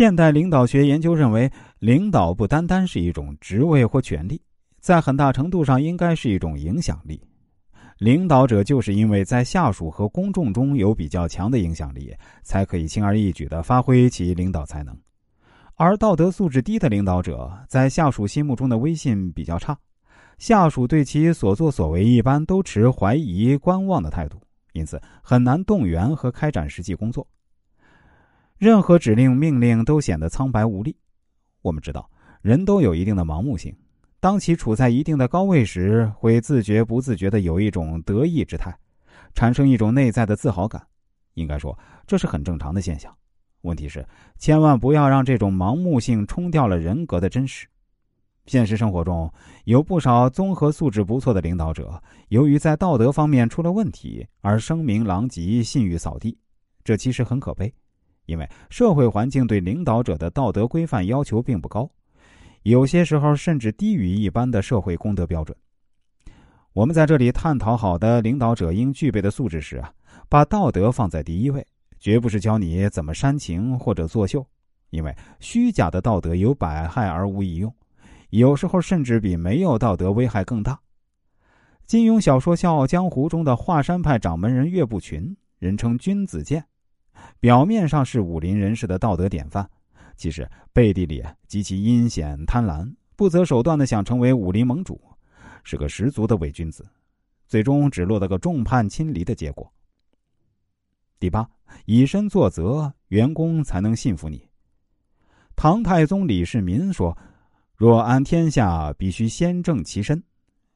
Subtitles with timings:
[0.00, 4.40] 现代领导学研究认为，领导不单单是一种职位或权利，
[4.80, 7.22] 在很大程度上应该是一种影响力。
[7.98, 14.96] 领导者就是因为在下属和公众中有比较强的影响力，才可以轻而易举地发挥其领导才能。
[15.74, 19.78] 而道德素质低的领导者，在下属心目中的威信比较差，
[20.38, 24.40] 下属对其所作所为一般都持怀疑、观望的态度，
[24.72, 27.28] 因此很难动员和开展实际工作。
[28.60, 30.94] 任何指令命令都显得苍白无力。
[31.62, 32.10] 我们知道，
[32.42, 33.74] 人都有一定的盲目性，
[34.20, 38.70] 当其处在一定的高位时，会自觉不自觉的有一种得意之态，
[39.32, 40.86] 产生一种内在的自豪感。
[41.32, 41.76] 应该说，
[42.06, 43.10] 这是很正常的现象。
[43.62, 47.66] 问题是，千万不要让这种盲目性冲掉了人格的真实。
[48.44, 49.32] 现实生活中，
[49.64, 56.36] 有不少综合素质不错的领导者，由于在道德方面出了问题而声名狼藉、信誉扫地，
[56.84, 57.72] 这其实很可悲。
[58.30, 61.90] 因为社会环境对领导者的道德规范要求并不高，
[62.62, 65.56] 有些时候甚至低于一般的社会公德标准。
[66.72, 69.92] 我们在这里探讨好的领导者应具备的素质时啊，
[70.28, 71.66] 把道德放在第一位，
[71.98, 74.46] 绝不是教你怎么煽情或者作秀，
[74.90, 77.74] 因为虚假的道德有百害而无一用，
[78.28, 80.78] 有时候甚至比没有道德危害更大。
[81.84, 86.64] 金庸小说《笑傲江湖》中的华山派掌门人岳不群，人称君子剑。
[87.40, 89.66] 表面上是武林人士的道德典范，
[90.14, 95.00] 其实背地里极其阴险贪婪，不择手段的想成为武林盟主，
[95.64, 96.86] 是个十足的伪君子，
[97.48, 99.72] 最终只落得个众叛亲离的结果。
[101.18, 101.48] 第八，
[101.86, 104.46] 以身作则，员工才能信服你。
[105.56, 107.16] 唐太宗李世民说
[107.74, 110.22] ：“若安天下，必须先正其身，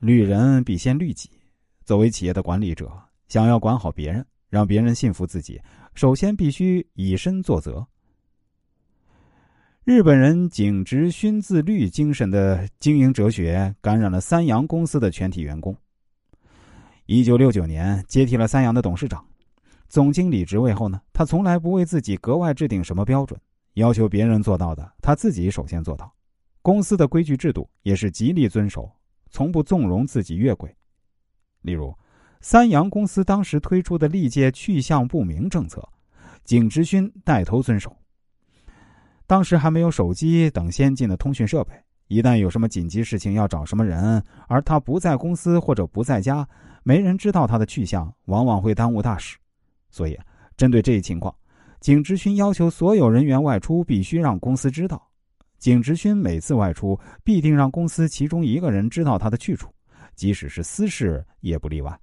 [0.00, 1.30] 虑人必先虑己。”
[1.86, 2.90] 作为企业的管理者，
[3.28, 4.26] 想要管好别人。
[4.50, 5.60] 让别人信服自己，
[5.98, 7.84] 首先必须以身作则。
[9.82, 15.76] 日本人井直勋自律精神的经营哲学感染了三洋公司的全体员工。
[17.06, 19.26] 一九六九年接替了三洋的董事长、
[19.88, 23.36] 总经理职位后呢，他从来不为自己格外制定什么标准，
[23.74, 26.14] 要求别人做到的，他自己首先做到。
[26.62, 28.88] 公司的规矩制度也是极力遵守，
[29.30, 30.72] 从不纵容自己越轨。
[31.62, 31.92] 例如。
[32.40, 35.86] 三洋公司当时推出的历届去向不明政策，
[36.44, 37.94] 景之勋带头遵守。
[39.26, 41.72] 当时还没有手机等先进的通讯设备，
[42.06, 46.48] 一旦有什么紧急事情要找什么人，而他不在公司或者不在家，
[46.82, 49.36] 没人知道他的去向，往往会耽误大事。
[49.90, 50.18] 所以，
[50.56, 51.34] 针对这一情况，
[51.80, 55.06] 景之勋要求所有人员外出必须让公司知道。
[55.58, 59.68] 景之勋每次外出，必定让公司其中一个人知道他的去处，
[60.14, 61.98] 即使是私事也不例外。